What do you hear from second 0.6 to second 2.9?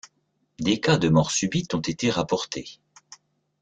cas de morts subites ont été rapportés.